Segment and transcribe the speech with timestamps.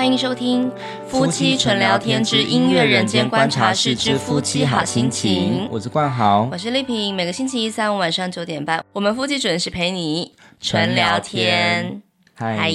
[0.00, 0.70] 欢迎收听
[1.06, 5.66] 《夫妻纯聊天之音乐人间观察室之夫妻好心情》。
[5.70, 7.14] 我是冠豪，我是丽萍。
[7.14, 12.00] 每个星期一、三、五晚上九点半，我们夫妻准时陪你纯聊天。
[12.32, 12.72] 嗨，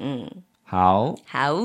[0.00, 0.30] 嗯，
[0.62, 1.56] 好，好，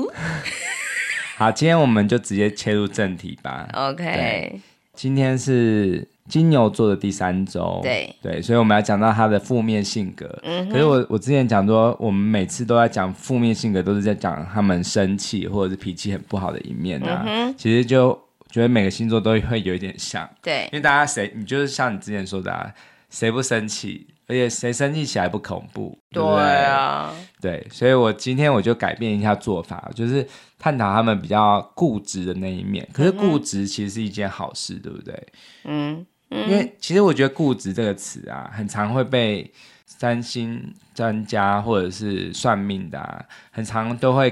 [1.38, 3.68] 好，今天我们就直接切入正题吧。
[3.74, 4.60] OK，
[4.92, 6.08] 今天是。
[6.28, 10.38] 金牛座的第三周，对对，所以我们要讲到他的负面性格。
[10.42, 17.24] 嗯，可是我我之前讲说，我们每次都在讲负面性格，都是在讲他们生气或者是脾气很不好的一面啊。
[17.26, 18.18] 嗯、其实就
[18.50, 22.72] 觉得每个星座都会有一点像，对，因为大家谁，你就是像你之前说的啊，
[23.10, 24.06] 谁不生气？
[24.26, 25.98] 而且谁生气起来不恐怖？
[26.10, 30.26] 对，对啊，对，所以我今天我就改变一下做法，就是
[30.58, 32.88] 探讨他们比较固执的那一面。
[32.94, 35.26] 可是固执其实是一件好事，嗯、对不对？
[35.64, 36.06] 嗯。
[36.34, 39.52] 因为其实我觉得“固执”这个词啊，很常会被
[39.86, 44.30] 三星专家或者是算命的啊，很常都会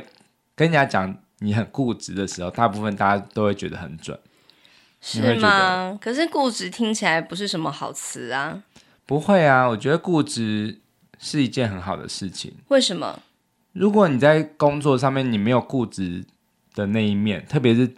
[0.56, 4.19] 跟人家讲你很固执的时候，大部分大家都会觉得很准，
[5.00, 5.97] 是吗？
[6.00, 8.62] 可是固执听起来不是什么好词啊。
[9.06, 10.80] 不会啊，我觉得固执
[11.19, 12.53] 是一件很好的事情。
[12.69, 13.20] 为什么？
[13.73, 16.25] 如果你在工作上面你没有固执
[16.75, 17.95] 的那一面，特别是。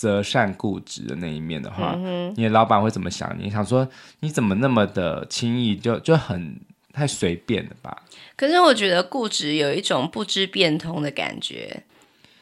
[0.00, 3.44] 择善固执的那一面的话，嗯、你的老板会怎么想你？
[3.44, 3.86] 你想说
[4.20, 6.58] 你怎么那么的轻易就就很
[6.94, 8.02] 太随便了吧？
[8.34, 11.82] 可是我觉得固执有一种不知变通的感觉，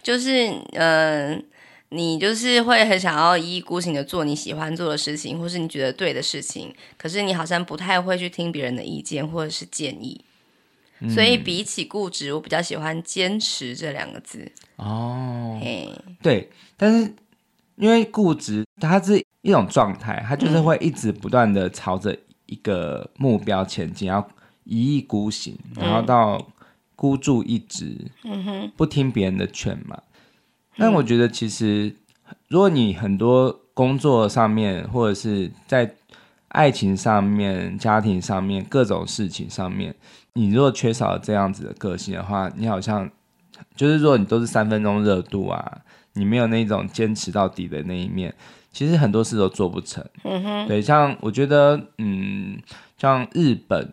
[0.04, 1.42] 就是嗯、呃，
[1.88, 10.20] 你就是会很想要一意孤行的做你喜欢做的事情，或是你觉得对的事情，可是你好像不太会去听别人的意见或者是建议。
[11.00, 14.48] 嗯、所以比起固执，我比较喜欢坚持这两个字。
[14.76, 15.90] 哦，嘿
[16.22, 17.12] 对，但是。
[17.78, 24.28] 因为固执，它是一种状态，它就是会一直不断的朝着一个目标前进，要
[24.64, 26.44] 一意孤行，然后到
[26.96, 29.96] 孤注一掷，嗯哼，不听别人的劝嘛。
[30.76, 31.94] 但我觉得，其实
[32.48, 35.94] 如果你很多工作上面，或者是在
[36.48, 39.94] 爱情上面、家庭上面各种事情上面，
[40.32, 43.08] 你如果缺少了这样子的个性的话，你好像
[43.76, 45.78] 就是说你都是三分钟热度啊。
[46.18, 48.34] 你没有那种坚持到底的那一面，
[48.72, 50.04] 其实很多事都做不成。
[50.24, 52.58] 嗯哼，对，像我觉得，嗯，
[52.96, 53.92] 像日本，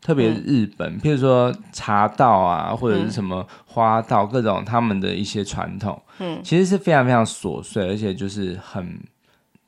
[0.00, 8.98] 特别是日本，嗯、譬如说茶道啊，或者是什么花道，各种他们的一些传统，嗯，其实是非常非常琐碎，而且就是很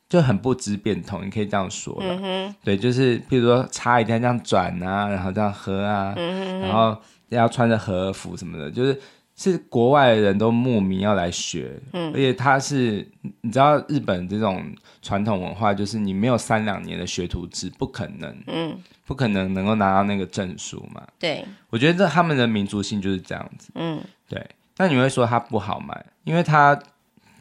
[0.08, 2.06] 就很不知变通，你可以这样说了。
[2.08, 6.96] 嗯哼，对，就是譬如说茶一定要这样转啊，然后这样喝啊，嗯，然后
[7.28, 8.98] 要穿着和服什么的，就是。
[9.34, 13.06] 是国外的人都慕名要来学，嗯，而且他是
[13.40, 14.64] 你知道日本这种
[15.00, 21.02] 传统文化，就是你没有三两年的学徒制，不可能，嗯，不可能能够拿到那个证书嘛。
[21.18, 24.46] 对，我觉得这他们的民族性就是这样子，嗯，对。
[24.78, 25.94] 那你会说他不好吗？
[26.24, 26.78] 因为他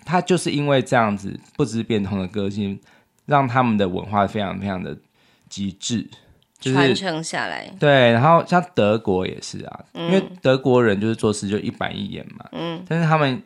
[0.03, 2.79] 他就是因为这样子不知变通的个性，
[3.25, 4.97] 让他们的文化非常非常的
[5.47, 6.09] 极致。
[6.61, 13.41] 就是、传承下来，对，然后像德国也是啊，嗯、因为德国人就是做事就一板一眼嘛，嗯，但是他们，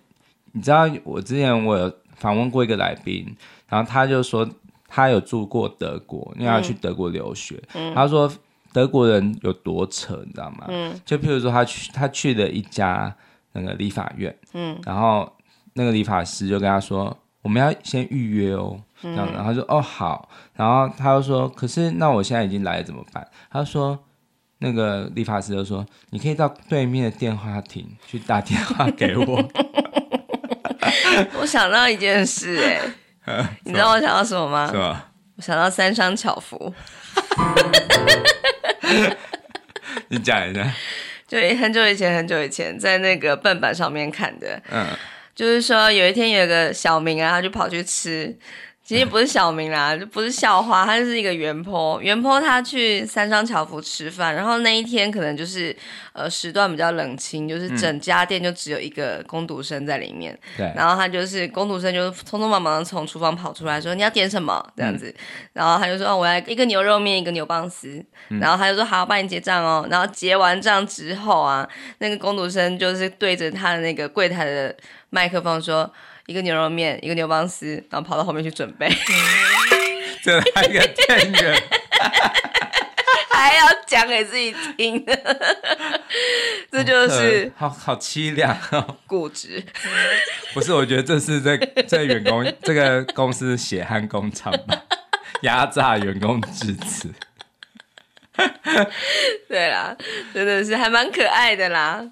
[0.51, 3.25] 你知道，我之前我有访问过一个来宾，
[3.69, 4.47] 然后他就说
[4.87, 8.31] 他有住过德国，因为要去德国留学，嗯、他说
[8.73, 10.65] 德国人有多扯，你知道吗？
[10.67, 13.15] 嗯，就譬如说他去他去了一家
[13.53, 15.31] 那个理发院，嗯，然后
[15.73, 18.81] 那个理发师就跟他说，我们要先预约哦。
[19.03, 23.27] 这样，然后说哦好，然后他又说，可是那我现在已经来了怎么办？
[23.51, 24.03] 他说，
[24.57, 29.47] 那个理发师就说，你可以到对面的电话亭去打电话给我。
[31.39, 32.57] 我想到一件事，
[33.25, 34.71] 哎， 你知道我想到什么吗？
[35.35, 36.73] 我想到三商巧福。
[40.09, 40.73] 你讲一下。
[41.27, 44.85] 就很久以前，很久以前，在那个笨板上面看的，嗯，
[45.35, 48.35] 就是说有一天有一个小明啊，他就跑去吃。
[48.87, 51.99] 其实不是小明啦， 就不是校花，他就是一个原 po。
[51.99, 55.75] 原 po 他去三商巧福吃饭，然后那一天可能就是
[56.13, 60.37] 呃时段比较冷清，就是整家店就只有一个工读生在里面。
[60.55, 60.73] 对、嗯。
[60.75, 65.09] 然后他就是工读生，就匆匆忙忙的从厨房跑出来说：“你要点什么？”这样子。
[65.09, 65.15] 嗯、
[65.53, 67.87] 然后他就说：“哦，我要一个牛肉面，一个牛蒡丝。
[68.29, 71.67] 嗯”然后他就说：“好，我帮你结账哦。”然后结完账之后啊，
[71.97, 74.75] 那个工读生就是对着他的那个柜台的
[75.15, 75.89] 麦克风说。
[76.27, 78.89] 一个牛肉面，一个牛蒡丝，然后跑到后面去准备。
[80.23, 81.63] 这还有店员，
[83.29, 85.05] 还要讲给自己听，
[86.71, 89.63] 这就是好好凄凉哦，固执。
[90.55, 91.55] 不是，我觉得这是在
[91.87, 94.81] 在员工这个公司血汗工厂吧，
[95.43, 97.13] 压榨员工致辞。
[99.47, 99.95] 对啦，
[100.33, 102.03] 真的是还蛮可爱的啦。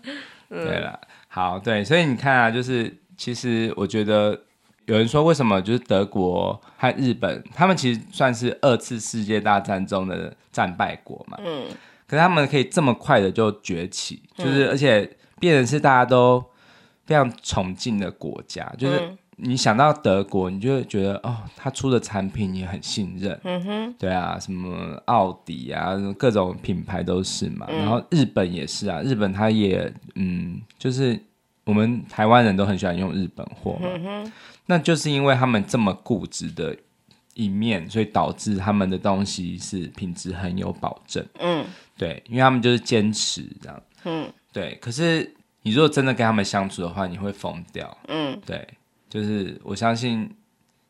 [0.51, 0.99] 嗯、对啦。
[1.33, 4.39] 好，对，所以你看啊，就是其实我觉得
[4.85, 11.65] 有人说，为什么就是德国和日本，他们其实算是二次世界大战中的战败国嘛，嗯，
[12.05, 15.09] 可是他们可以这么快的就崛起，就是、嗯、而且
[15.39, 16.45] 变成是大家都
[17.07, 19.17] 非常崇敬的国家，就是。
[19.43, 27.65] 嗯你想到德国，你就会觉得哦，他出的产品也很信任，嗯哼，对啊，什么奥迪啊，各种品牌都是嘛。
[27.69, 31.19] 嗯、然后日本也是啊，日本他也嗯，就是
[31.65, 34.31] 我们台湾人都很喜欢用日本货嘛，
[34.65, 36.73] 那就是因为他们这么固执的
[37.33, 41.65] 一面，所以导致他们的东西是品质很有保证，嗯，
[41.97, 44.77] 对，因为他们就是坚持这样，嗯，对。
[44.81, 45.29] 可是
[45.63, 48.65] 你如果真的跟他们相处的话，你会疯掉，嗯，对。
[49.13, 50.27] 就是我相信，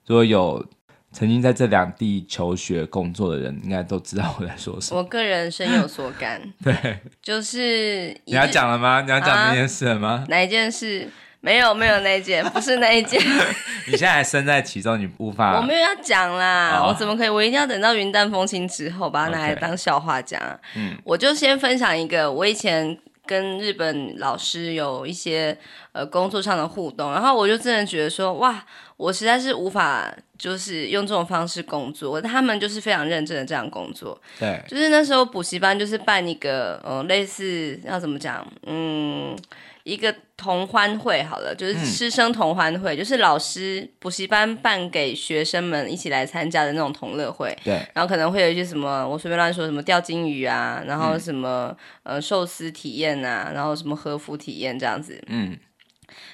[0.06, 0.66] 如果有
[1.12, 5.02] 曾经在这两地求学工作的人，应该都知道我在说什么。
[5.02, 6.42] 我个人深有所感。
[6.64, 9.02] 对，就是你要讲了吗？
[9.02, 10.24] 你要讲那件事了吗？
[10.26, 11.06] 啊、 哪一件事？
[11.42, 13.22] 没有，没有那一件，不是那一件。
[13.88, 15.58] 你现在还身在其中，你无法。
[15.58, 17.28] 我没有要讲啦，哦、我怎么可以？
[17.30, 20.42] 我一定要等到云淡风轻之后，把它拿来当笑话讲。
[20.78, 22.98] 嗯，我就先分享一个，我以前。
[23.26, 25.58] 跟日本老师有一些
[25.92, 28.66] 呃工作上的互动，然后我就真的觉得说，哇，
[28.98, 34.20] 我实在是无法就是用这种方式工作，他们就是非常认真的这样工作。
[34.40, 39.36] 对，就是那时候补习班就是办一个呃类似要怎么讲，嗯。
[39.84, 47.54] 一个同欢会好了，就是师生同欢会，嗯、就是老师补习班办给学生们一起来参加的那种同乐会。
[47.66, 55.22] 对，然后可能会有一些什么，我随便乱说，什么钓金鱼啊，然后什么、嗯、呃寿司体验啊，然后什么和服体验这样子。
[55.28, 55.58] 嗯，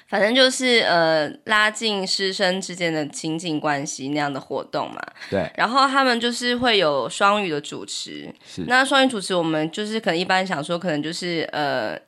[0.06, 5.02] 反正就是呃拉近师生之间的亲近关系那样的活动嘛。
[5.28, 8.32] 对，然后他们就是会有双语的主持。
[8.46, 11.98] 是，那双语主持我们就是可能一般想说，可能就是呃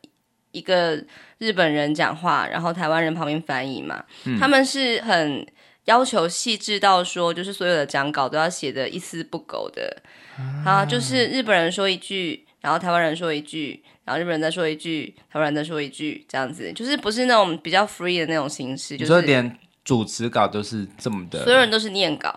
[0.52, 1.04] 一个。
[1.42, 5.44] 日本人讲话，然后台湾人旁边翻译嘛，嗯、他们是很
[5.86, 10.00] 要求细致到说，就是所有的讲稿都要写的一丝不苟的，
[10.64, 22.32] 啊，就是日本人说一句，然后台湾人说一句，然后日本人再说一句，台湾人再说一句，这样子，就是不是那种比较 free 的那种形式，就是连主持稿都是这么的，所有人都是念稿。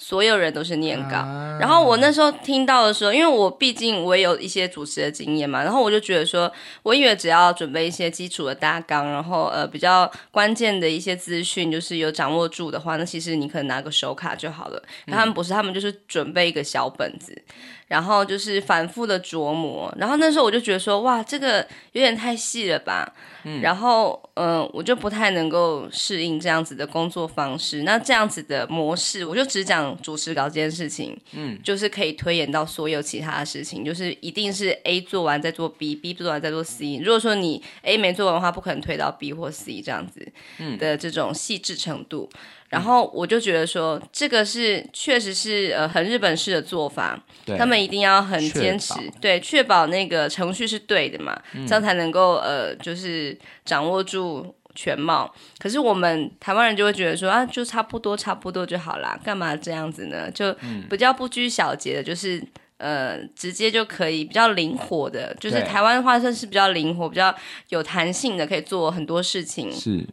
[0.00, 6.50] 所有人都是念稿，啊、然后我那时候听到的时候，因为我毕竟我也有一些主持的经验嘛，然后我就觉得说，
[6.84, 14.80] 我以为只要准备一些基础的大纲，然后呃比较关键的一些资讯，就是有掌握住的话，那其实你可能拿个手卡就好了。
[15.08, 17.42] 嗯、他们不是，他们就是准备一个小本子。
[17.88, 23.12] 然后就是反复的琢磨，然后那时候我就觉得说，哇，这个有点太细了吧。
[23.44, 27.82] 嗯，然后嗯、呃，我就不太能够适应这样子的工作方式。
[27.84, 36.98] 那这样子的模式，我就只讲主持稿这件事情，嗯，就是可以推演到所有其他的事情，就是一定是 A 做完再做 B，B 做完再做 C。
[36.98, 40.26] 如果说你 A 没做完的话，不可能推到 B 或 C 这样子，
[40.58, 42.28] 嗯的这种细致程度。
[42.68, 47.18] 然后我就觉得说，这个是确实是呃很日本式的做法，
[47.56, 55.34] 他们一定要很坚持，对，确保那个程序是对的嘛，嗯、这样才能够呃就是掌握住全貌。
[55.58, 60.30] 可是我们台湾人就会觉得说啊，就差不多差不多就好啦，干嘛这样子呢？
[60.30, 60.54] 就
[60.90, 62.42] 比较不拘小节的，就是
[62.76, 67.34] 呃直接就可以比较灵活的，就是台湾的话算是比较灵活、比较
[67.70, 69.72] 有弹性的，可以做很多事情。
[69.72, 70.06] 是。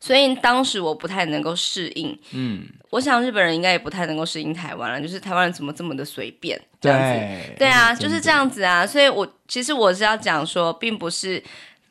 [0.00, 8.86] 所以当时我不太能够适应，嗯，我想日本人应该也不太能够适应台湾了，就是台湾人怎么这么的随便这样子，对，对啊，就是这样子啊。
[8.86, 11.42] 所以我其实我是要讲说，并不是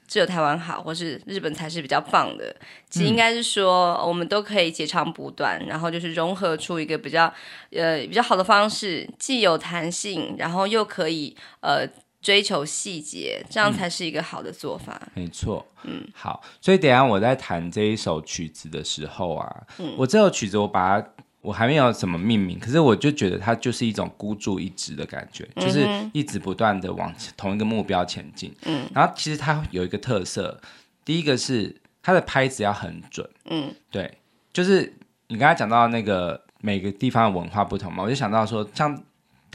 [0.07, 2.55] 只有台湾好，或是日本才是比较棒的，
[2.89, 7.33] 其实应该是说我们都可以截长补短，然后就是融合出一个比较
[7.71, 11.87] 呃比较好的方式，既有弹性，然后又可以呃。
[12.25, 14.99] 追求细节，这样才是一个好的做法。
[15.13, 16.41] 嗯、没错，嗯，好。
[16.59, 21.07] 所以等一下我在弹这一首曲子的时候啊，嗯、我这首曲子我把它，
[21.41, 28.51] 我还没有什么命名，可是我就觉得它就是一种孤注一掷的感觉，嗯、就是一直不断的往同一个目标前进。
[28.63, 30.59] 嗯，然后其实它有一个特色，
[31.05, 33.29] 第一个是它的拍子要很准。
[33.51, 34.17] 嗯，对，
[34.51, 34.91] 就是
[35.27, 38.99] 你刚才讲到那个每个地方的文化不同嘛，我就想到说像。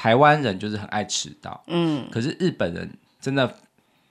[0.01, 2.91] 台湾人就是很爱迟到，嗯，可是日本人
[3.21, 3.55] 真的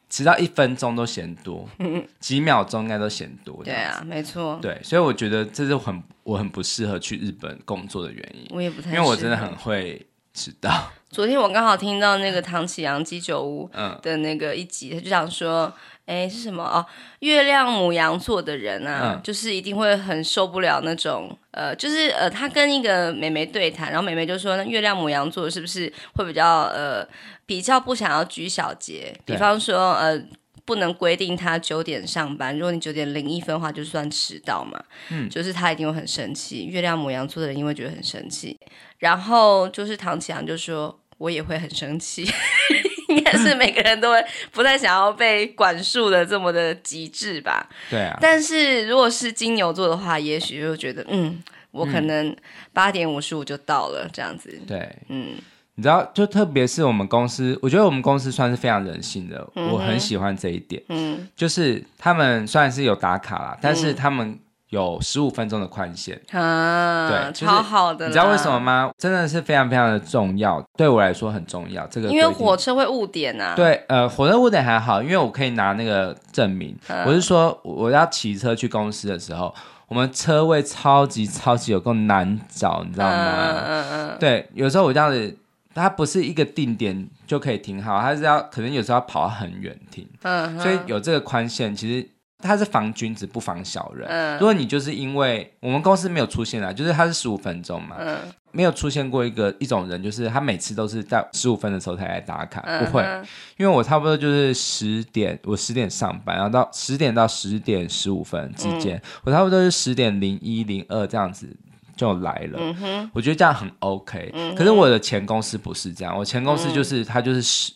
[0.07, 3.63] 迟到一分钟都嫌多，嗯、 几秒钟应该都嫌多。
[3.63, 4.59] 对啊，没错。
[4.61, 8.45] 对，所以我觉得这是很我很不适合去日本工作的原因。
[8.51, 10.91] 我也不太，因为我真的很会迟到。
[11.09, 13.67] 昨天我刚好听到那个唐启阳鸡酒屋
[14.03, 15.73] 的那个一集，嗯、他就想说。
[16.09, 16.85] 哎，是什么哦？
[17.19, 27.07] 月亮母羊座的人啊，嗯、就是一定会很受不了那种，呃，就是呃，他跟一个妹妹对谈，然后妹妹就说，那月亮母羊座是不是会比较呃，
[27.45, 29.15] 比较不想要拘小节？
[29.23, 30.19] 比方说，呃。
[30.65, 34.79] 不能规定他九点上班，如果你九点零一分的话，就算迟到嘛。
[35.09, 36.65] 嗯，就是他一定会很生气。
[36.65, 38.55] 月亮母羊座的人因为觉得很生气，
[38.99, 42.27] 然后就是唐启阳就说：“我也会很生气。
[43.09, 47.69] ”应该是每个人都会不太想要被管束的这么的极致吧？
[47.89, 48.17] 对啊。
[48.19, 52.35] 但是如果是金牛座的话，也许就觉得嗯，我可能
[52.73, 54.59] 八点五十五就到了这样子。
[54.67, 55.35] 对，嗯。
[55.75, 60.83] 你知道，就特别是我们公司，我觉得我们公司算是非常人性的，嗯、我很喜欢这一点。
[60.89, 64.37] 嗯，就是他们虽然是有打卡啦，嗯、但是他们
[64.69, 68.07] 有十五分钟的宽限啊，对，超好的。
[68.07, 68.91] 你知道为什么吗？
[68.97, 71.85] 真的是非常非常的重要，对我来说很重要。
[71.87, 73.53] 这个因为火车会误点啊。
[73.55, 76.77] 对，呃，火车误点还好，因为我可以拿那个证明。
[76.87, 79.53] 嗯、我是说，我要骑车去公司的时候，
[79.87, 83.15] 我们车位超级超级有够难找，你知道吗？
[83.15, 84.17] 嗯嗯嗯。
[84.19, 85.37] 对，有时候我这样子。
[85.75, 92.09] 它不是一个定点就可以停好，它是要可能有时候要跑很远停，嗯哼，所以有这个宽限，其实
[92.39, 94.07] 它是防君子不防小人。
[94.09, 98.17] 嗯，如果你就是因为我们公司没有出现啊，就是它是十五分钟嘛，嗯，
[98.51, 103.03] 没有出现过一个一种人，就是他每次都是在十五分的时候才来打卡，嗯、不会，
[103.57, 111.47] 因为我差不多就是十点，我十点上班，然后到十点到十点十五分之间，嗯、我差不多是十点零一零二这样子。
[111.95, 114.55] 就来了，我觉得这样很 OK、嗯。
[114.55, 117.73] 可是我的前公司不是这样，我前公司就是他、嗯、就是十，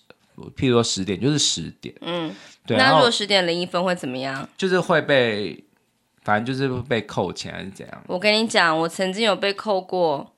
[0.55, 2.33] 譬如说十点就是十点，嗯，
[2.65, 2.77] 对。
[2.77, 4.47] 那如果十点零一分会怎么样？
[4.57, 5.63] 就是会被，
[6.23, 8.03] 反正就是会被扣钱还是怎样？
[8.07, 10.29] 我跟你讲，我曾经有被扣过。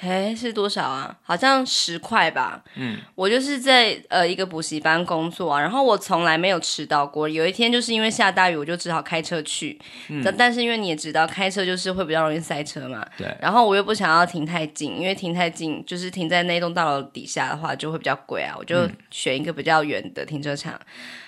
[0.00, 1.16] 哎，是多少啊？
[1.22, 2.64] 好像十块吧。
[2.74, 7.28] 嗯，我就是在呃一个补习班工作啊，然后我从来没有迟到过。
[7.28, 9.80] 有一天就是因为下大雨，我就只好开车去。
[10.08, 13.06] 嗯，但是因为你也知道，开车就是会比较容易塞车嘛。
[13.16, 13.32] 对。
[13.40, 18.56] 然后我又不想要停太近，因为停太近就是停在那栋大楼底下的话就会比较贵啊。
[18.58, 18.76] 我就
[19.12, 20.74] 选一个比较远的停车场。
[20.74, 20.80] 嗯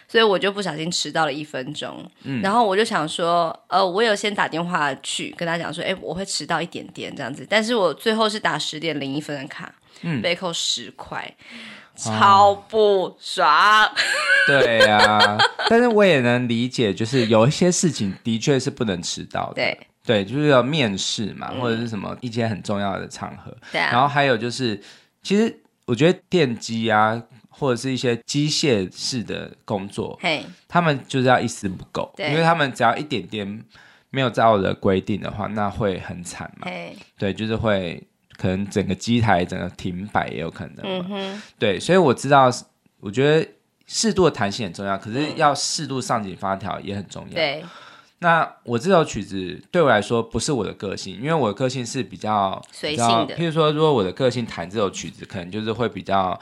[0.08, 11.28] 所以我就不小心迟到了一分钟，嗯，然后我就想说，呃，我有先打电话去跟他讲说，哎，我会迟到一点点这样子，但是我最后是打十点零一分的卡，嗯，被扣十块，
[11.96, 13.48] 超不爽。
[13.48, 13.92] 啊、
[14.46, 24.80] 对呀、啊，但是我也能理解，就是有一些事情的确是不能迟到的，对，对，就是要面试嘛，或者是什么一些很重要的场合，对、啊，然后还有就是，
[25.22, 27.20] 其实我觉得电机啊。
[27.58, 30.18] 或者是一些机械式的工作.
[30.68, 33.64] 他们就是要一丝不苟，因为他们只要一点点
[34.10, 36.68] 没有照的规定的话，那会很惨嘛。
[37.18, 38.02] 对，就是会
[38.36, 41.06] 可能整个机台整个停摆也有可能嘛。
[41.08, 41.40] Mm hmm.
[41.58, 42.50] 对，所以我知道，
[43.00, 43.48] 我觉得
[43.86, 47.34] 适度的弹性很重要，可是要适度上紧发条也很重要。
[47.34, 47.64] 对，
[48.18, 53.34] 那我这首曲子对我来说不是我的个性，因为我的个性是比较随性的。
[53.36, 56.38] 譬如说，如果我的个性弹这首曲子，可能就是会比较。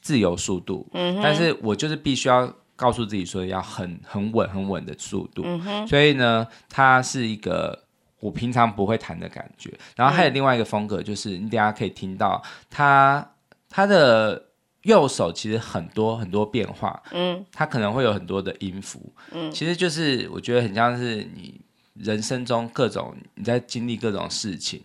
[0.00, 5.44] 自由速度，嗯、但是我就是必须要告诉自己说要很很稳很稳的速度，
[5.86, 7.78] 所以呢，它是一个
[8.20, 9.70] 我平常不会弹的感觉。
[9.94, 13.30] 然后还有另外一个风格，就是你等下可以听到它
[13.68, 14.42] 它的
[14.84, 21.60] 右手其实很多很多变化，嗯，它可能会有很多的音符，嗯，其实就是我觉得很像是你
[21.92, 24.82] 人生中各种你在经历各种事情。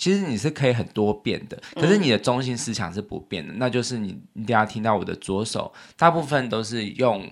[0.00, 7.30] 其实你是可以很多变的，可是你的中心思想是不变的，嗯、那就是你，你等下听到我的左手，大部分都是用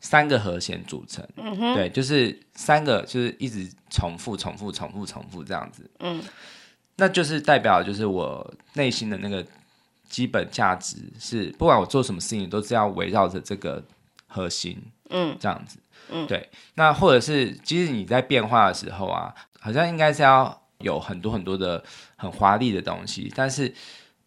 [0.00, 1.74] 三个和弦组成，嗯、哼。
[1.76, 6.20] 对，就是三个，就是一直重复、重复、重复、重复这样子，嗯，
[6.96, 9.46] 那就是代表就是我内心的那个
[10.08, 13.80] 基本价值是，不管我做什么事情，都是要围绕着这个
[14.26, 14.76] 核心，
[15.10, 15.78] 嗯，这样子，
[16.10, 20.60] 嗯，对，那或者是，其实你在变化的时候啊，好像应该是要。
[20.80, 21.82] 有很多很多的
[22.18, 23.72] 很华丽的东西，但是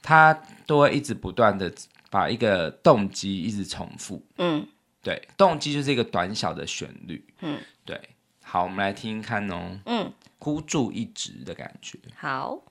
[0.02, 0.34] 它
[0.66, 1.72] 都会一直不断的
[2.10, 4.26] 把一个动机一直重复。
[4.38, 4.66] 嗯，
[5.04, 7.24] 对，动机就是一个短小的旋律。
[7.42, 8.02] 嗯，对。
[8.44, 9.80] 好，我们来听听看哦。
[9.86, 12.00] 嗯，孤注一掷的感觉。
[12.16, 12.64] 好。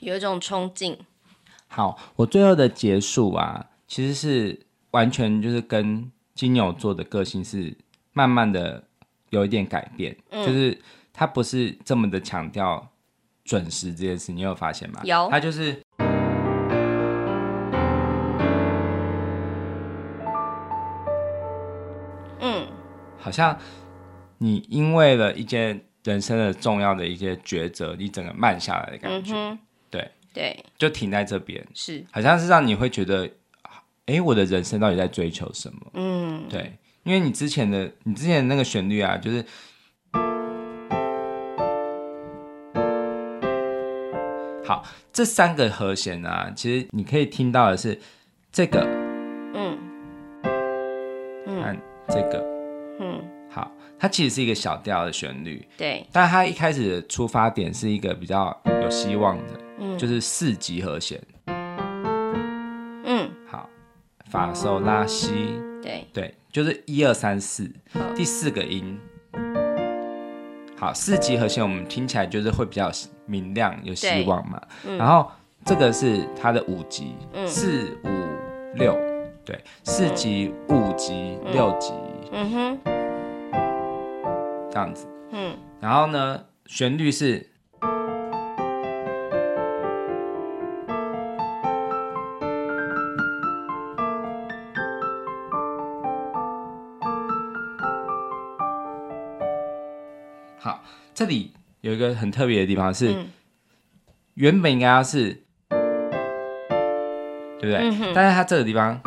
[0.00, 0.98] 有一种冲劲。
[1.68, 4.58] 好，我最后的结束啊，其实是
[4.90, 7.76] 完全就是跟金牛座的个性是
[8.12, 8.82] 慢慢的
[9.28, 10.76] 有一点改变，嗯、就是
[11.12, 12.88] 他不是这么的强调
[13.44, 15.00] 准时这件事，你有发现吗？
[15.04, 15.80] 有，他就是，
[22.40, 22.66] 嗯，
[23.18, 23.56] 好像
[24.38, 29.34] 你因为了一件人生的重要的一些抉择，你整个慢下来的感觉。
[29.36, 29.58] 嗯
[29.90, 30.10] 对。
[30.32, 33.28] 对，就停在这边，是，好像是让你会觉得，
[34.06, 35.90] 哎，我的人生到底在追求什么？
[35.94, 36.72] 嗯，对，
[37.02, 39.44] 因为你之前的，你之前的那个旋律啊，就是，
[44.64, 48.00] 好，这三个和弦啊，其实你可以听到的是
[48.52, 48.86] 这个，
[49.54, 49.76] 嗯，
[51.60, 51.76] 看
[52.08, 52.40] 这个，
[53.00, 59.69] 嗯，好，它其实是一个小调的旋律，对，但它一开始的出发点是一个比较有希望的。
[59.96, 61.18] 就是四级和弦，
[63.04, 63.68] 嗯，好，
[64.30, 66.06] 法、索、拉、西，对。
[66.12, 67.70] 对，就是一二三四，
[68.14, 68.98] 第四个音，
[70.76, 72.90] 好，四级和弦我们听起来就是会比较
[73.26, 74.60] 明亮，有希望嘛。
[74.84, 75.30] 嗯、然后
[75.64, 77.14] 这个是它的五级，
[77.46, 78.08] 四五
[78.74, 78.94] 六，
[79.44, 81.92] 对，四级五级六级，
[82.32, 82.78] 嗯哼，
[84.70, 87.46] 这样子，嗯，然后呢，旋律是。
[101.30, 103.28] 里有一个很特别的地方是，嗯、
[104.34, 105.42] 原本应该要是，
[107.58, 107.76] 对不对？
[107.76, 109.00] 嗯、但是它这个地方，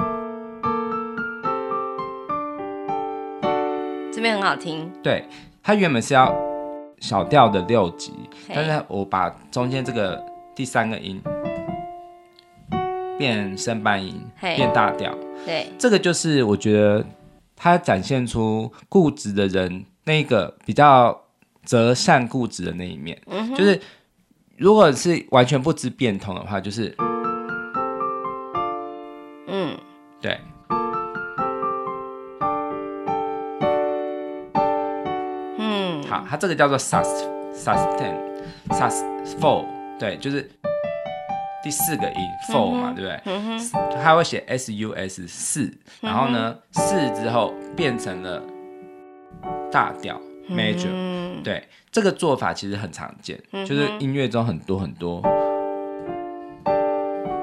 [4.12, 4.89] 这边很好听。
[5.03, 5.25] 对，
[5.62, 6.33] 它原本是要
[6.99, 8.13] 小调的六级，
[8.47, 10.23] 但是我把中间这个
[10.55, 11.21] 第三个音
[13.19, 15.13] 变升半音，变大调。
[15.45, 17.05] 对，这个就是我觉得
[17.55, 21.22] 它展现出固执的人那个比较。
[21.65, 23.80] 择善固执的那一面，嗯、就是
[24.58, 26.93] 如果是完全不知变通的话，就是，
[29.47, 29.78] 嗯，
[30.21, 30.38] 对，
[35.58, 37.08] 嗯，好，它这个叫做 sus
[37.56, 38.15] sustain
[38.69, 39.02] sus
[39.39, 39.65] four，
[39.97, 40.49] 对，就是
[41.63, 42.15] 第四个音
[42.49, 43.21] four 嘛，嗯、对不对？
[43.26, 43.60] 嗯、
[44.04, 48.43] 它会写 s u s 四，然后呢，四之后变成了
[49.71, 51.22] 大调 major。
[51.34, 51.43] 嗯。
[51.43, 55.22] 对，这个做法其实很常见，嗯、就是音乐中很多很多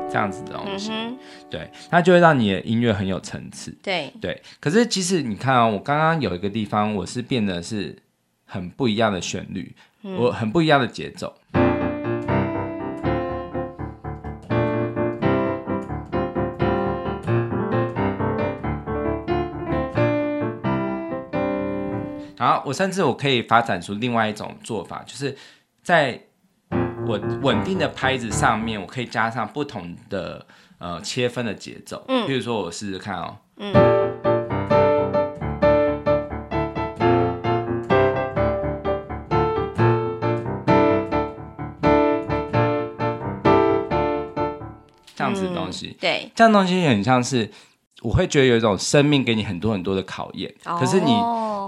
[0.08, 3.76] 这样子的东西，嗯、对，它就会让你的音乐很有层次。
[3.82, 4.12] 对。
[4.20, 7.96] 对，可是其实你看啊、哦，我刚刚有一个地方，我是变得是
[8.44, 11.34] 很不一样的旋律，嗯、我很不一样的节奏。
[22.66, 25.36] 我甚至我可以发展出另外一种做法，就是
[25.82, 26.20] 在
[27.06, 30.46] 我稳定的拍子上面，我可以加上不同的
[30.78, 32.04] 呃切分的节奏。
[32.08, 33.36] 嗯，比如说我试试看哦。
[33.56, 33.72] 嗯。
[45.16, 47.50] 这样子的东西，嗯、对，这样东西很像是，
[48.02, 51.12] 我会觉得有一种生命给你很多很多的考验，哦、可是你。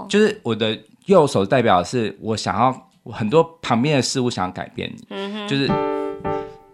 [0.09, 5.65] 就是我的右手代表的是我想要很多旁边的事物想要改变你，嗯、就是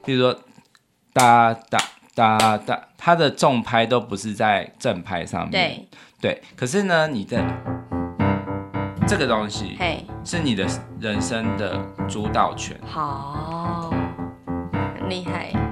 [0.03, 0.35] 比如说
[1.13, 1.77] 哒哒
[2.15, 5.85] 哒哒，它的重拍都不是在正拍上面，
[6.19, 7.39] 对，对，可是呢，你的
[9.05, 9.77] 这个东西
[10.23, 10.65] 是你的
[10.99, 13.93] 人生的主导权，好，
[14.97, 15.68] 很厉害。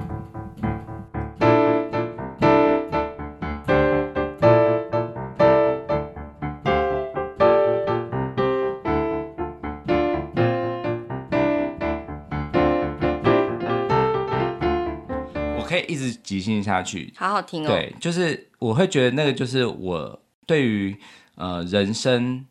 [16.28, 17.68] 即兴下去，好好听哦。
[17.68, 20.94] 对，就是我会觉得那个就是我对于
[21.36, 22.44] 呃人生，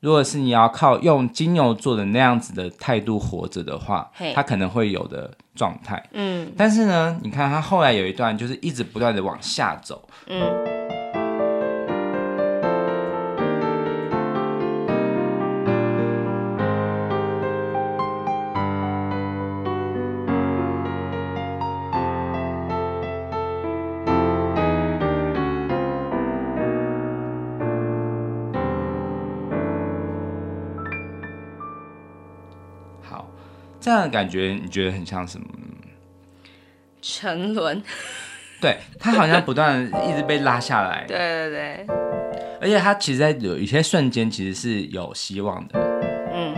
[0.00, 6.04] 如果是你要靠用金牛座的那样子的态度活着的话，他可能会有的状态。
[6.10, 10.08] 嗯，但是呢，你看他后来有一段就是一直不断的往下走。
[10.26, 10.79] 嗯。
[33.90, 35.46] 这样的感觉，你觉得很像什么？
[37.02, 37.82] 沉沦。
[38.60, 41.04] 对，他好像不断一直被拉下来。
[41.10, 41.86] 对对对。
[42.60, 45.80] 而且他其实，在有一些瞬间，其实是有希望的。
[46.32, 46.54] 嗯。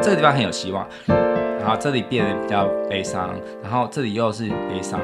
[0.00, 5.00] 这个地方很有希望，然后这里变得比较悲伤，然后这里又是悲伤，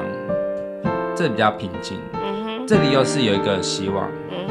[1.13, 1.99] 这里比较平静。
[2.13, 2.65] 嗯哼。
[2.65, 4.09] 这里又是有一个希望。
[4.29, 4.46] 这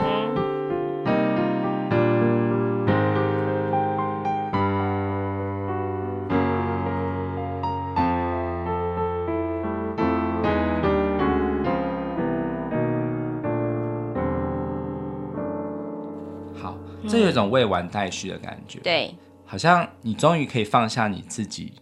[17.39, 21.73] 种未完待续的感觉，对，好像你终于可以放下你自己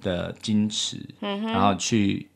[0.00, 2.30] 的矜持，嗯哼，然后去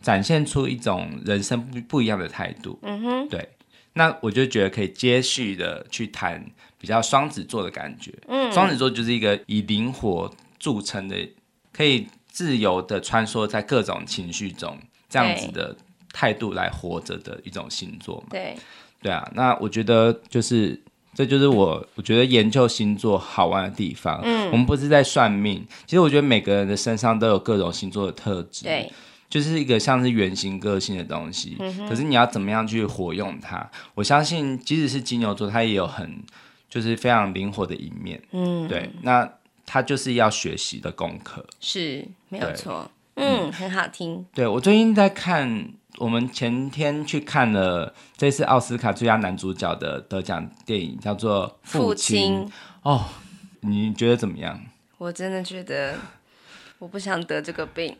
[0.00, 3.48] 展现出一种人生不不一样的态度，嗯哼，对，
[3.92, 6.44] 那我就觉得可以接续的去谈
[6.78, 11.16] 比较双子座的感觉，嗯，双子座就是一个以灵活著称的，
[11.72, 15.76] 可以自由的穿梭在各种情绪中，这样子的
[16.12, 18.56] 态度来活着的一种星座嘛，对，
[19.02, 20.80] 对啊，那我觉得就是。
[21.12, 24.20] 这就是我我觉得研究星座好玩的地方。
[24.22, 28.64] 嗯，我们不是在算命，其实我觉得每个人的身上都有各种星座的特质。
[28.64, 28.90] 对，
[29.28, 31.56] 就是一个像是原型个性的东西。
[31.58, 33.68] 嗯，可是你要怎么样去活用它？
[33.94, 36.22] 我相信，即使是金牛座，它也有很
[36.68, 38.22] 就是非常灵活的一面。
[38.30, 39.28] 嗯，对，那
[39.66, 41.44] 它就是要学习的功课。
[41.60, 42.90] 是，没有错。
[43.20, 44.24] 嗯，嗯，很好听。
[44.34, 45.68] 对，我最近在看。
[45.98, 52.32] 我们前天去看了这次奥斯卡最佳男主角的得奖电影，叫做《父亲》。
[52.44, 52.52] 父亲
[52.82, 53.04] 哦，
[53.62, 54.58] 你觉得怎么样？
[54.96, 55.96] 我真的觉得
[56.78, 57.94] 我不想得这个病，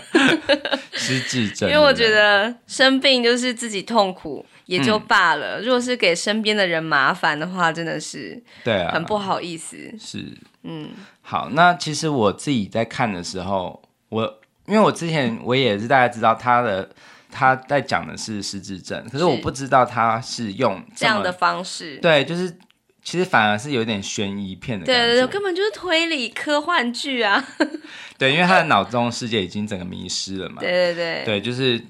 [0.92, 1.68] 失智症。
[1.68, 9.76] 因为我觉得生病就是自己痛苦也就罢了，嗯、如果是给身边的人麻烦的话，真的是对啊，很不好意思。
[9.98, 10.24] 是，
[10.62, 10.88] 嗯，
[11.20, 14.36] 好，那其实我自己在看的时候，我。
[14.66, 16.88] 因为我之前我也是大家知道他的
[17.28, 22.56] 他在讲的是失智症，可是我不知道他是用这样的方式，对，就是
[23.02, 27.44] 其实反而是有点悬疑片的感觉，对对对，根本就是推理科幻剧啊，
[28.16, 31.82] 对，因为他的脑中世界已经整个迷失了嘛，对对对，对，就是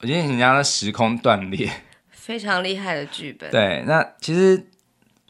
[0.00, 1.70] 我觉得人家的时空断裂，
[2.10, 4.68] 非常厉害的剧本，对，那其实。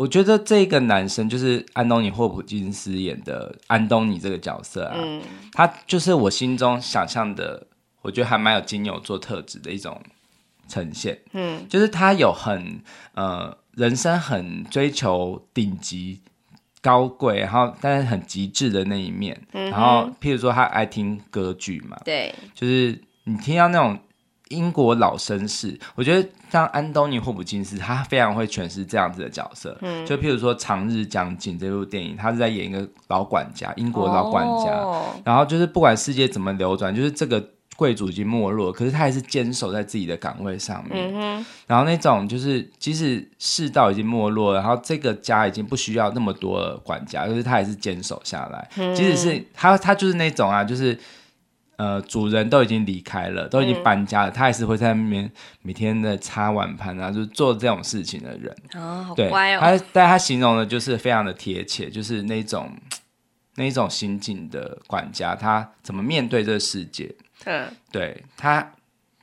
[0.02, 7.68] 我觉得这个男生就是安东尼·霍普金斯演的安东尼这个角色啊，嗯、他就是我心中想象的，
[8.00, 10.02] 我觉得还蛮有金牛座特质的一种
[10.66, 11.16] 呈现。
[11.34, 12.82] 嗯，就是他有很
[13.14, 16.20] 呃人生很追求顶级
[16.80, 19.40] 高贵，然后但是很极致的那一面。
[19.52, 23.96] 嗯、然后譬如说他爱听歌剧嘛，对，就是你听到那种。
[24.52, 29.76] 英国老绅士，我觉得像安东尼·霍普金斯，他非常会诠释这样子的角色。
[29.80, 34.70] 嗯，就譬如说《长日将近》这部电影，他是在演一个老管家，英国老管家。
[34.76, 37.42] 哦、然后就是不管世界怎么流转，就是这个
[37.76, 41.44] 贵族已经没落，可是他还是坚守在自己的岗位上面。
[41.66, 48.68] 然后那种就是，即使世道已经没落，然后这个家已经不需要那么多的管家，可是他还是坚守下来。
[48.76, 50.98] 嗯、即使是他，他就是那种啊，就是。
[51.76, 55.30] 呃，主人都已经离开了，都已经搬家了，嗯、他还是会在那边
[55.62, 58.54] 每天的擦碗盘啊，就是做这种事情的人。
[58.74, 59.58] 哦，好乖哦。
[59.60, 62.70] 他但他形容的就是非常的贴切，就是那种
[63.56, 67.12] 那种心境的管家，他怎么面对这个世界？
[67.46, 68.72] 嗯，对他，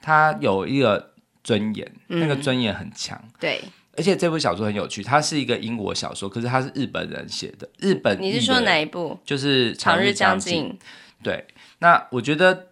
[0.01, 3.21] 他有一个尊严，嗯、那个尊严很强。
[3.39, 3.63] 对，
[3.95, 7.69] 而且这部小说很有趣，它是一个英国小说，可是它是日本人写的。
[7.77, 9.17] 日本，你是说哪一部？
[9.23, 10.65] 就是《长日将近》。
[11.23, 11.45] 对。
[11.79, 12.67] 那我觉得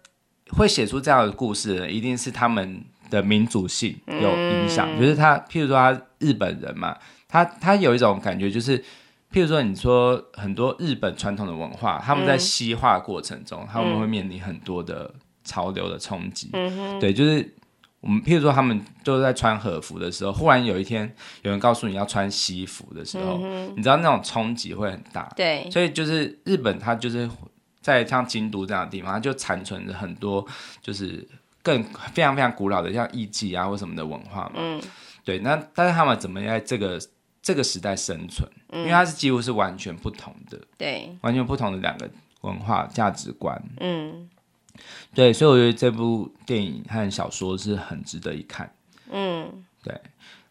[0.50, 4.88] 会写出这样的故事的人，一定是他们的民族性有影响。
[4.94, 8.78] 嗯、就是他，譬如说他日本人嘛，他他有一种感觉，就是
[9.32, 16.50] 譬如说你说很多日本传统的文化，他们在西化过程中，嗯、他们会面临很多的潮流的冲击。
[16.52, 17.54] 嗯、哼对，就是
[18.00, 21.10] 我们譬如说他们都在穿和服的时候，忽然有一天
[21.42, 25.32] 有人告诉你要穿西服的时候，嗯、你知道那种冲击会很大。
[25.34, 27.26] 对，所以就是日本，它就是。
[27.88, 30.46] 在像京都这样的地方，它就残存着很多，
[30.82, 31.26] 就是
[31.62, 34.52] 更非常非常古老的，像艺妓啊或什么的文化嘛。
[34.56, 34.82] 嗯，
[35.24, 35.38] 对。
[35.38, 37.00] 那但是他们怎么在这个
[37.40, 38.46] 这个时代生存？
[38.68, 42.10] 嗯，因为它是几乎是完全不同的，对，完全不同的两个
[42.42, 43.58] 文化价值观。
[43.80, 44.28] 嗯，
[45.14, 45.32] 对。
[45.32, 48.70] 所以我觉得这部电影和小说是很值得一看。
[49.10, 49.98] 嗯，对。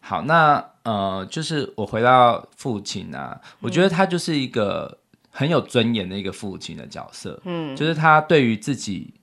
[0.00, 4.98] 好，那呃，就是我回到父亲啊，我觉得他就是一个。
[5.38, 9.14] 很有尊严的一个父亲的角色，嗯，就是他对于自己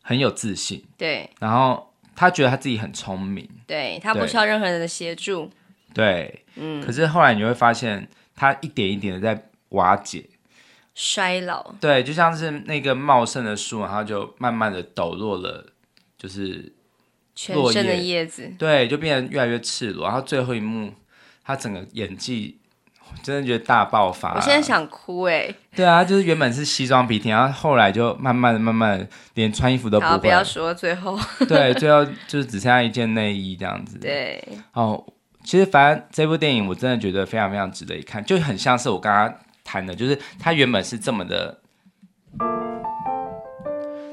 [0.00, 5.50] 很有自信，对，然后他觉得他自己很聪明，对，他不需要任何人的协助，
[5.92, 10.30] 对，嗯，可是后来你会发现他一点一点的在瓦解，
[10.94, 11.74] 衰老。
[11.78, 15.74] 对，就像是那个茂盛的树，然后就慢慢的抖落了，
[16.16, 16.72] 就是
[17.34, 20.06] 全身的叶子，对，就变得越来越赤裸。
[20.06, 20.94] 然后最后一幕，
[21.44, 22.56] 他整个演技。
[23.22, 25.54] 真的觉得大爆发，我现在想哭哎、欸。
[25.74, 30.18] 对啊，就是原本是西装笔挺，然后后来就慢慢的、慢慢的，连穿衣服都不会。
[30.18, 31.18] 不要说最后。
[31.46, 33.98] 对，最后就是只剩下一件内衣这样子。
[33.98, 34.42] 对。
[34.72, 35.04] 哦，
[35.44, 41.58] 其实反正这部电影我真的觉得非常非常值得一看，就很像是我刚刚谈的，就是它原本是这么的，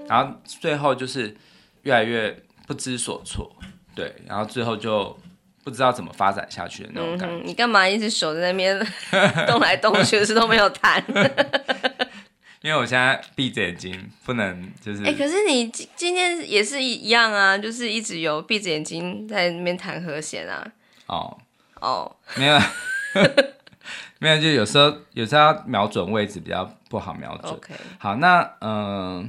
[0.07, 1.35] 然后最后就是
[1.83, 3.51] 越来越不知所措，
[3.95, 5.17] 对，然后最后就。
[5.67, 7.35] 不知道怎么发展下去的那种感觉。
[7.35, 8.79] 嗯、你干嘛一直手在那边
[9.45, 11.03] 动来动去，是都没有弹？
[12.61, 15.01] 因为我现在闭着眼睛，不能就是。
[15.03, 20.65] 哎、欸，可是你今今天也是一样啊，就是一直有闭着眼睛在那边弹和弦啊。
[21.07, 21.37] 哦
[21.81, 22.57] 哦，没有，
[24.19, 27.59] 没有，就有时候有时候要瞄准位置比较不好瞄准。
[27.99, 29.25] 好，那嗯、呃，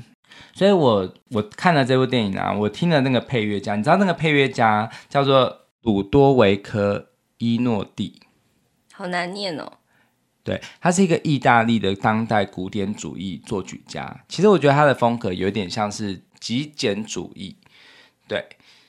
[0.55, 5.65] 所以我我看了这部电影啊，我听了那个配乐家，你知道那个配乐家叫做。
[5.83, 6.99] 鲁多维科·
[7.39, 8.21] 伊诺蒂，
[8.93, 9.75] 好难念哦。
[10.43, 14.25] 对，他是一个意大利的当代古典主义作曲家。
[14.29, 17.55] 其实我觉得他的风格有点像是极简主义。
[18.27, 18.45] 对，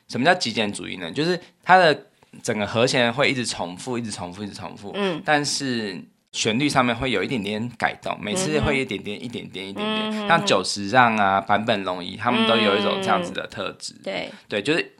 [0.07, 1.11] 什么叫极简主义呢？
[1.11, 2.07] 就是他的
[2.41, 4.91] 整个和弦会一直重复，一直重复，一直重复。
[4.95, 5.21] 嗯。
[5.23, 10.11] 但是旋律上面会有一点点改动，每次会一点点、一点点、一点点。
[10.11, 14.01] 嗯、像久石让啊、坂本龙一，他们都有一种这样子的特质、嗯。
[14.03, 14.95] 对，对，就是。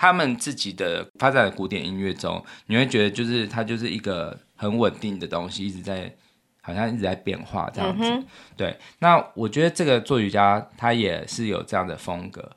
[0.00, 6.10] 他们自己的发展的古典音乐中，你会觉得就是它就是一个很稳定的东西，一直在
[6.62, 8.04] 好像一直在变化这样子。
[8.04, 8.24] 嗯、
[8.56, 12.50] 对，那我觉得这个作曲家他也是有这样的风格，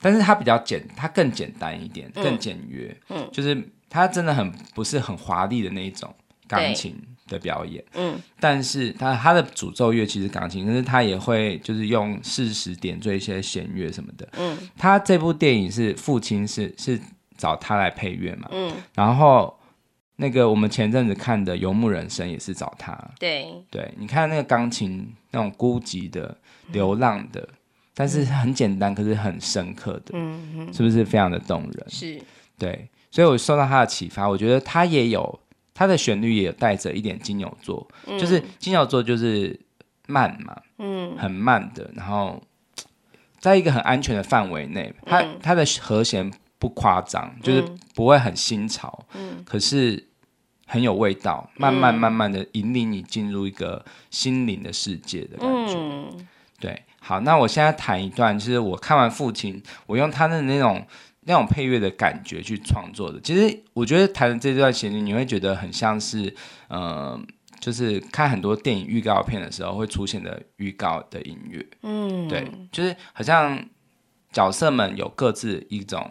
[0.00, 2.92] 但是他比较简，他更简单一点，更简约。
[3.08, 3.56] 嗯，就是
[3.88, 6.12] 他真的很不是很华丽的那一种
[6.48, 7.00] 钢琴
[7.30, 17.00] 的表演，嗯，但是他他的主奏乐其实钢琴，可是他也会就是用适时点缀一些弦乐什么的，嗯，他这部电影是父亲是是
[17.38, 19.56] 找他来配乐嘛，嗯，然后
[20.16, 23.46] 那个我们前阵子看的《游牧人生》也是找他，对。
[23.70, 26.36] 对，你看那个钢琴那种孤寂的、
[26.72, 27.54] 流浪的，嗯、
[27.94, 31.86] 但是很简单，可是很深刻的，嗯嗯，是不是非常的动人？
[31.88, 32.20] 是，
[32.58, 35.39] 对，所以我受到他的启发，我觉得他也有。
[35.80, 39.58] 它的旋律也带着一点金牛座，嗯、就是金牛座就是
[40.06, 42.38] 慢嘛，嗯，很慢的，然后
[43.38, 47.64] 在一个很安全的范围内，它它的和弦不夸张，就是
[47.94, 50.06] 不会很新潮，嗯，可是
[50.66, 56.28] 很有味道，慢慢慢慢的引领你进入一个心灵的世界的感觉，嗯、
[56.60, 60.86] 对，好，那我现在弹一段，就是我看完父亲，我用他的那种。
[61.22, 66.34] 那种配乐的感觉去创作的，其实我觉得弹的这段旋律，你会觉得很像是，
[66.68, 67.20] 呃，
[67.60, 73.62] 就是看很多电影预告片的时候会出现的预告的音乐，嗯，对，就是好像
[74.32, 76.10] 角色们有各自一种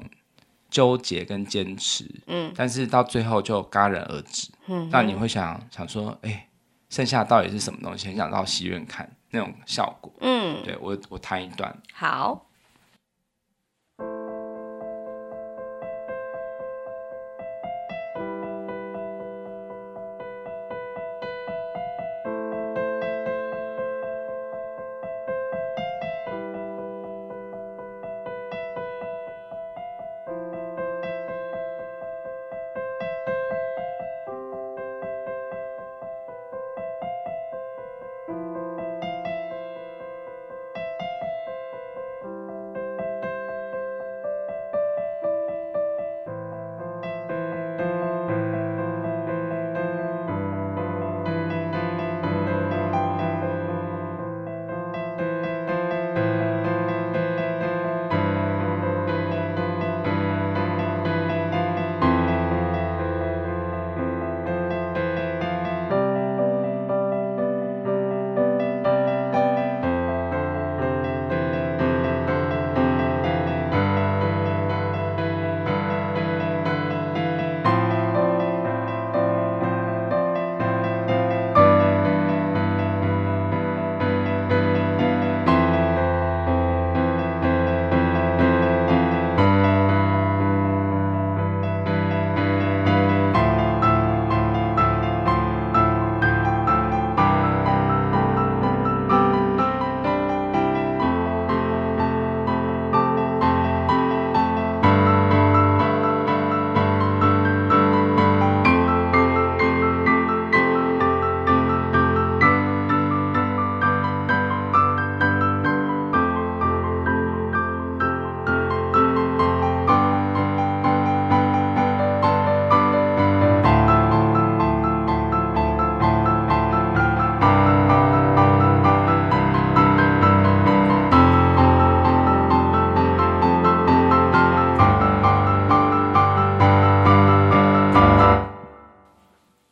[0.69, 6.47] 纠结跟坚持，嗯，但是到最后就戛然而止，嗯，那你会想想说，哎、欸，
[6.89, 8.07] 剩下到底是什么东西？
[8.07, 12.45] 很想到戏院看那种效果，嗯，对，我我弹一段，好。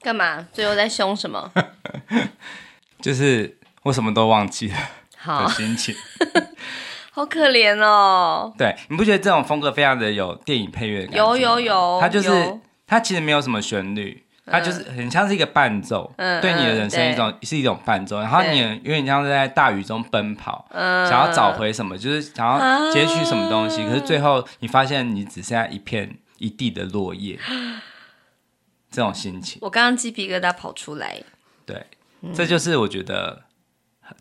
[0.07, 0.47] 干嘛？
[0.53, 1.51] 最后在凶什么？
[3.01, 4.75] 就是我什么都忘记了
[5.17, 5.93] 好心情，
[7.11, 8.53] 好可怜哦。
[8.57, 11.17] 对，你不觉得这种风格非常的有电影配乐感？
[11.17, 14.23] 有有有，它就是它其实没有什么旋律。
[14.49, 27.37] 它就是很像是一个伴奏，嗯、对你的人生一种、嗯、是一种伴奏，然后你有点像是在大雨中奔跑，嗯、想要找回什么，就是想要截取什么东西，啊、可是最后你发现你只剩下一片一地的落叶，
[28.89, 29.59] 这种心情。
[29.61, 31.21] 我刚刚鸡皮疙瘩跑出来。
[31.65, 31.85] 对，
[32.33, 33.43] 这就是我觉得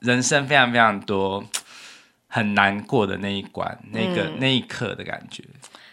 [0.00, 1.44] 人生非常非常多
[2.26, 5.44] 很难过的那一关，那个、嗯、那一刻的感觉。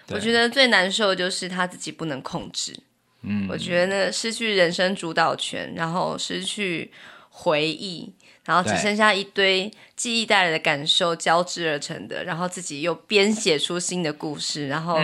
[0.09, 2.77] 我觉得最难受的就是他自己不能控制。
[3.21, 6.91] 嗯，我觉得，失去人生主导权，然后失去
[7.29, 14.99] 回忆，然后只剩下一堆记忆带来的感受交织而成的，然后自己又编写出新的故事，然后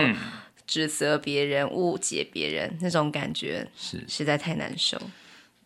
[0.70, 4.96] 指责别人、嗯、误解别人，那种感觉是实在太难受。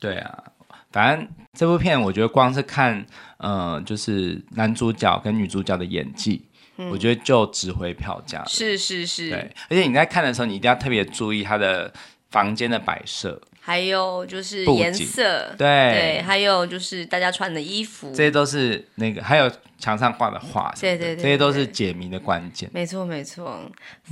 [0.01, 0.45] 对啊，
[0.91, 3.05] 反正这部片我觉得光是看，
[3.37, 6.47] 呃，就是男主角跟女主角的演技，
[6.79, 8.43] 嗯、我觉得就值回票价。
[8.47, 11.93] 是是是，对，而且你在看的时候，你一定要特别注意他的。
[12.31, 22.69] 房间的摆设，还有就是颜色，对对，还有就是大家穿的衣服，这些都是那个，还有墙上挂的画，对对对，这些都是解谜的关键。
[22.75, 23.59] 没错没错，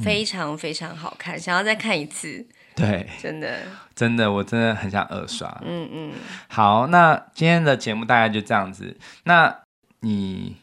[0.03, 2.47] 非常非常好看，想要再看一次。
[2.75, 3.59] 对， 真的
[3.95, 5.47] 真的，我真的很想二刷。
[5.67, 6.13] 嗯嗯，
[6.49, 8.97] 好，那今天的节目大概就这样子。
[9.25, 9.55] 那
[10.01, 10.57] 你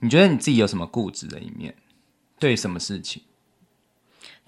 [0.00, 1.72] 你觉得你自己有什么固执的一面？
[2.40, 3.22] 对什么事情？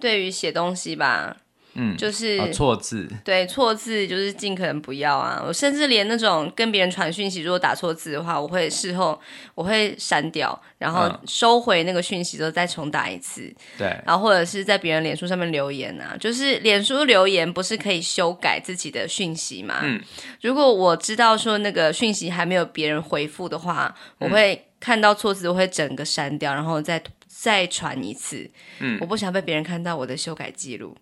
[0.00, 1.36] 对于写东西吧。
[1.74, 5.42] 嗯，就是错字，对错字就是尽可能不要啊！
[5.44, 9.20] 我甚至连那种跟别人传讯息，如果打错字的话，我会事后
[9.54, 13.52] 我会删掉，然后收回那个讯息之后再重打一次。
[13.76, 19.80] 对，然后或者是在别人脸书上面留言啊，就是脸书留言不是可以修改自己的讯息嘛？
[19.82, 20.00] 嗯，
[20.42, 28.48] 如果我知道说那个讯息还没有别人回复的话，我会看到错字，我会整个删掉，然后再再传一次。
[28.78, 30.96] 嗯，我不想被别人看到我的修改记录。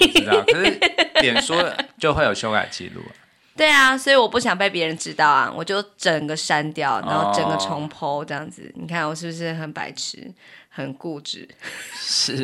[0.00, 0.78] 我知道，可是
[1.20, 1.54] 脸书
[1.98, 3.00] 就会有修改记录。
[3.00, 3.18] 啊
[3.56, 8.62] 对啊，所以我不想被别人知道啊，我就整个删掉，然后整个重 po 这样子。
[8.74, 10.32] 哦、你看我是不是很白痴、
[10.70, 11.46] 很固执？
[11.94, 12.42] 是，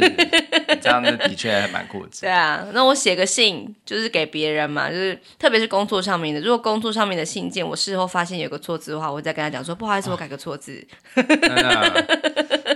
[0.82, 2.20] 这样子的确还蛮固执。
[2.22, 6.40] 对啊，那我写个信就是给别人嘛，就是特别是工作上面的。
[6.42, 10.86] 如果工作上面的信件，我事后发现有个错字的话，我会再跟他讲说，不好意思，我改个错字。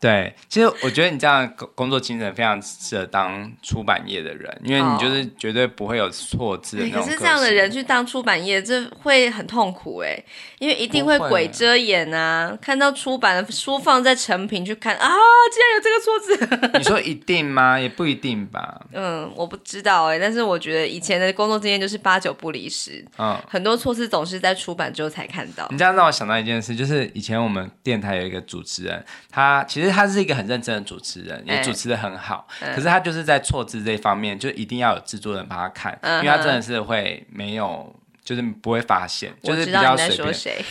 [0.00, 7.04] 对，其实我觉得你这样工工作精神非常适合当出版业的人，因为你就是绝对不会有错字的那种。
[7.04, 10.18] 可是这样的人去当出版业，这会很痛苦哎，
[10.58, 12.56] 因为一定会鬼遮眼啊！
[12.62, 15.06] 看到出版的书放在成品去看啊，
[15.52, 16.78] 竟然有这个错字！
[16.78, 17.78] 你说一定吗？
[17.78, 18.80] 也不一定吧。
[18.94, 23.04] 嗯，我不知道哎，但是我觉得以前的工作经验就是八九不离十。
[23.18, 25.68] 嗯，很多错字总是在出版之后才看到。
[25.70, 29.89] 你这样让我想到一件事，就是以前我们电台有一个主持人，他其实。
[29.90, 32.46] 他是一个很认真的主持人，也主持的很好。
[32.60, 40.64] 欸、可是他就是在错字这方面，就一定要有制作人帮他看，嗯、因为他真的是会没有，就是不会发现，就是比较随便。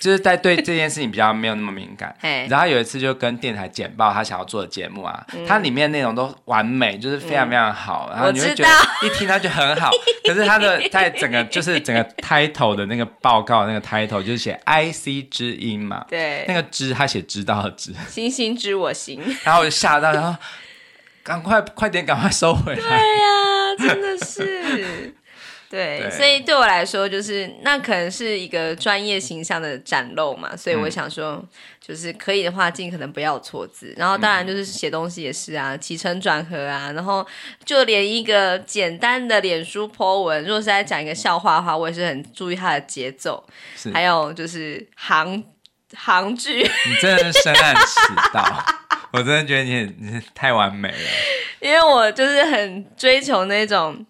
[0.00, 2.16] 就是在对这件事情比较没有那么敏感。
[2.48, 8.08] 然后有一次就跟电台简报他想要做的节目啊，它里面内容都完美，就是非常非常好。
[8.12, 9.90] 然后你会觉得一听他就很好，
[10.26, 19.20] 可是他的在整个就是整个 title 的那个报告那个 title 就是写 IC 之音嘛，对，那个知他写知道的知，星星知我心。
[19.44, 20.38] 然后我就吓到，然后
[21.22, 22.80] 赶快快点赶快收回来。
[22.80, 25.14] 对呀，真的是。
[25.70, 31.48] 对，对，所以对我来说，就是那可能是一个专业形象的展露嘛，所以我想说，嗯、
[31.80, 33.94] 就是可以的话，尽可能不要错字。
[33.96, 37.24] 然后当然就是写东西也是啊，起承转合啊，然后
[37.64, 43.40] 就连一个简单的脸书 po 文，如果是在讲一个笑话的话，我也是很注意它的节奏，
[43.76, 45.44] 是还有就是行
[45.96, 46.62] 行距。
[46.64, 48.64] 你真的是深谙此道，
[49.12, 50.98] 我真的觉得你你太完美了，
[51.62, 54.04] 因为我就是很追求那种。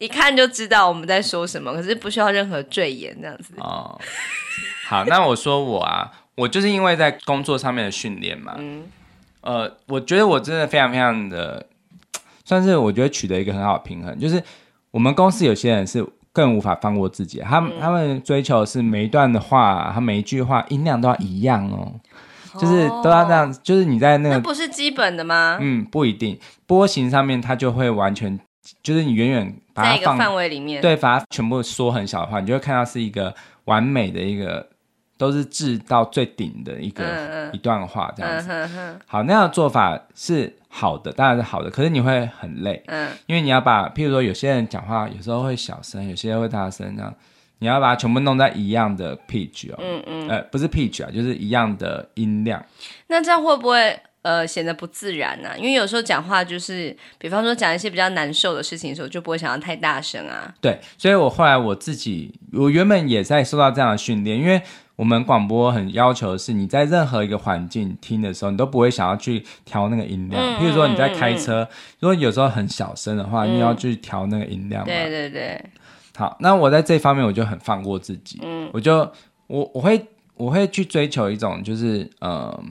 [0.00, 3.52] 一看就知道我们在说什么，可是不需要任何赘言这样子。
[3.58, 4.00] 哦，
[4.88, 8.84] 好，那我说我啊，我就是因为在工作上面的训练嘛，嗯，
[9.42, 11.66] 呃，我觉得我真的非常非常的，
[12.46, 14.42] 算是我觉得取得一个很好的平衡，就是
[14.90, 21.92] 我们公司有些人是更无法放过自己，他们、嗯、他们追求的是每一段的话，他每一句话音量都要一样哦，
[22.58, 25.58] 就是都要这样，就是你在那个，那不是基本的吗？
[25.60, 28.40] 嗯，不一定，波形上面它就会完全。
[28.82, 34.66] 就是你远远把它放范围里面，对，把它全部缩很小的话，你就会看到是一个完美的一个，
[35.16, 38.48] 都是字到最顶的一个、一段话这样子。
[38.48, 47.14] 嗯、哼哼好，那样的做法是好的，当然是好的，可是你会很累，嗯，因为你要把，譬如说有些人讲话有时候会小声，有些人会大声，这样
[47.58, 52.64] 你要把它全部弄在一样的 pitch 哦，嗯嗯，呃，不是 pitch 啊，就是一样的音量。
[53.08, 55.50] 那这样会不会呃显得不自然呢？
[55.50, 55.56] 啊？
[55.56, 60.54] 因为有时候讲话就是，比方说讲一些比较难受的事情的时候，就不会想要太大声啊。
[60.60, 64.60] 对，所以我后来我自己，我原本也在受到这样的训练，因为。
[64.96, 70.38] 我们广播很要求的是，你在任何一个环境听的时候，你都不会想要去调那个音量。
[70.44, 71.68] 嗯、譬如说你在开车，嗯、
[72.00, 74.84] 如果有时候很小声的话，嗯、你要去调那个音量。
[74.84, 75.58] 对对对。
[76.14, 78.40] 好，那我在这方面我就很放过自己。
[78.42, 79.10] 嗯，我就
[79.46, 80.04] 我我会
[80.34, 82.62] 我会去追求一种就是呃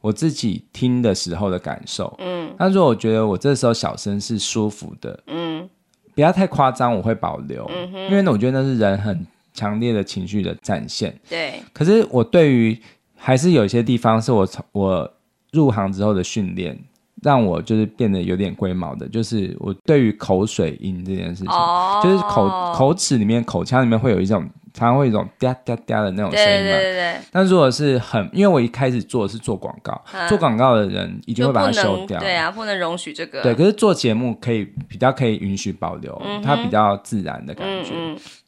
[0.00, 2.14] 我自己听的时候的感受。
[2.18, 5.68] 嗯，那如果我觉得我这时候小声是舒服的，嗯，
[6.14, 7.70] 不要太夸张，我会保留。
[8.08, 9.26] 因为呢，我觉得那是人很。
[9.52, 11.60] 强烈的情绪的展现，对。
[11.72, 12.80] 可是我对于
[13.16, 15.12] 还是有一些地方是我从我
[15.50, 16.78] 入行之后的训练，
[17.20, 24.48] 让我就是变得有点龟毛的，就是我对于口水音这件事情，哦、就是口口齿里面、口腔里面会有一种。
[24.72, 27.16] 常常会有一种嗲嗲嗲的那种声音嘛，对对对。
[27.32, 33.42] 但如果是很，因为我一开始做的是做广告，啊、做广告的人一定会把它修掉，对啊，不能容许这个。
[33.42, 37.94] 对，可是做节目可以比较可以允许保留，嗯、它比较自然的感觉。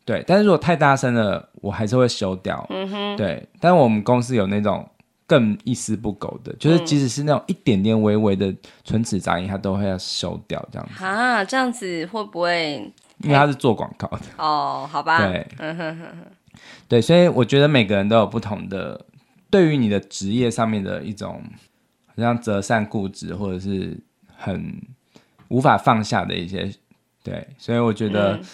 [0.04, 2.64] 对，但是如果太大声了，我还是会修掉。
[2.70, 3.16] 嗯哼。
[3.16, 4.88] 对，但是我们公司有那种
[5.26, 8.54] 更一丝不苟的，就是即使是那种一点点微微的
[8.84, 11.04] 唇齿杂音，它都会要修掉这样子。
[11.04, 12.92] 啊，这样子会不会？
[13.22, 14.20] 因为他是做广告的。
[14.36, 15.46] 哦，好吧，对，
[16.88, 19.06] 对，所以我觉得每个人都有不同的
[19.50, 21.42] 对于你的职业上面的一种，
[22.06, 23.98] 好像择善固执，或者是
[24.36, 24.80] 很
[25.48, 26.70] 无法放下的一些，
[27.22, 28.44] 对，所以我觉得，嗯、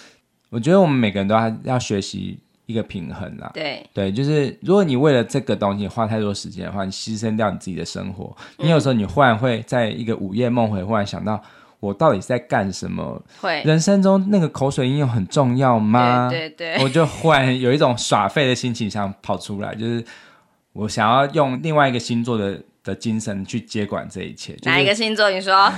[0.50, 11.42] 我觉得我们每个人都要要学习一个平衡啦，对，对，就是如果你为了这个东西花太多时间的话，你牺牲掉你自己的生活，嗯、你有时候你忽然会在一个午夜梦回，忽然想到。
[11.80, 13.22] 我到底是在干什么？
[13.40, 16.28] 会人生中那个口水音有很重要吗？
[16.28, 20.04] 对对对，我就忽然有一种耍废的心情想跑出来，就是
[20.72, 24.54] 我想要用另外一个星座的的精神去接管这一切。
[24.54, 25.30] 就是、哪一个星座？
[25.30, 25.72] 你说？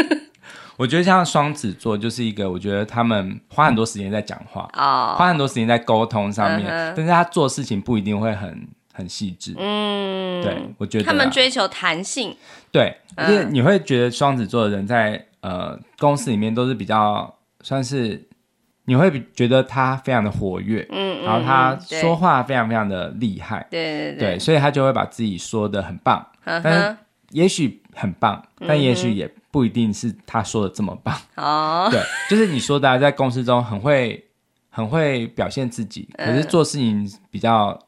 [0.76, 8.66] 我觉得像双子座就是一个，我觉得他们花很多时间在讲话，哦，花很多时间在沟通上面，嗯、但是他做事情不一定会很。
[8.96, 12.32] 很细致，嗯，对，我觉得他们追求弹性，
[12.70, 12.96] 对，
[13.28, 18.26] 因为你会觉得双子座的人在呃公司里面都是比较算是，
[18.86, 26.96] 你会觉得他非常的活跃，嗯，然后他说话非常非常的厉害，对对对，所以他就会把自己说的很棒，但是
[27.30, 34.24] 也许很棒，但也许也不一定是他说的这么棒，哦， 对，就是你说的在公司中很会
[34.70, 37.78] 很会表现自己，可是做事情比较。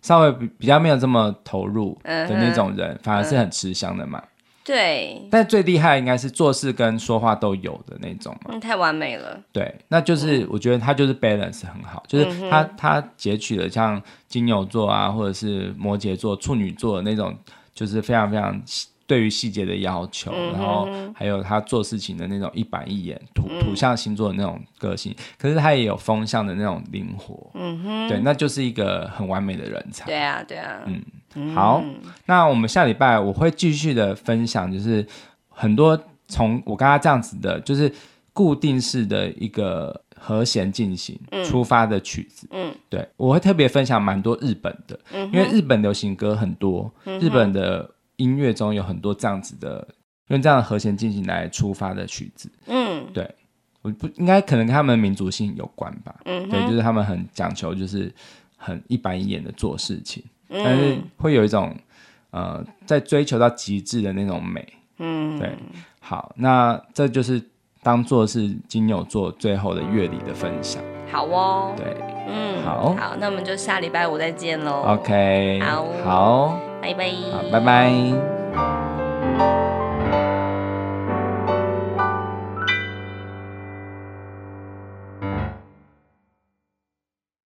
[0.00, 4.22] 稍微比比较没有这么投入的那种人，uh 反而是很吃香的嘛。
[4.68, 8.50] 对，但最厉害应该是做事跟说话都有的那种嘛。
[8.52, 9.40] 嗯，太完美了。
[9.50, 17.34] 对，那就是我觉得他就是 balance 很好，嗯、就是他他截取了像金牛座啊，或者是摩羯座、处女座的那种，
[17.72, 18.60] 就是非常非常。
[19.08, 30.04] 对于细节的要求，嗯、然后还有他做事情的那种一板一眼、土土象星座的那种个性，嗯、可是他也有风象的那种灵活，嗯哼，对，那就是一个很完美的人才。
[30.04, 31.02] 对啊，对啊，嗯，
[31.54, 31.94] 好，嗯、
[32.26, 35.06] 那我们下礼拜我会继续的分享，就是
[35.48, 37.92] 很多从我刚刚这样子的，就是
[38.32, 47.90] 固定式的一个和弦进行出发的曲子，嗯，对，我会特别分享蛮多日本的，嗯、因为日本流行歌很多，日本的。
[48.18, 49.86] 音乐中有很多这样子的，
[50.26, 52.50] 用这样的和弦进行来出发的曲子。
[52.66, 53.32] 嗯，对，
[53.80, 56.16] 我不应该可能跟他们民族性有关吧。
[56.24, 58.12] 嗯，对，就是他们很讲求，就是
[58.56, 61.74] 很一板一眼的做事情，嗯、但是会有一种
[62.30, 64.66] 呃，在追求到极致的那种美。
[64.98, 65.50] 嗯，对。
[66.00, 67.40] 好，那这就是
[67.82, 70.82] 当做是金牛座最后的乐理的分享。
[71.10, 71.72] 好哦。
[71.76, 71.96] 对，
[72.28, 74.82] 嗯，好，好，那我们就下礼拜五再见喽。
[74.86, 76.60] OK，好，好。
[76.80, 79.67] 拜拜，好，拜拜。